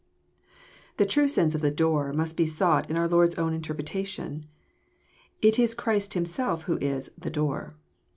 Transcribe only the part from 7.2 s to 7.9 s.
door."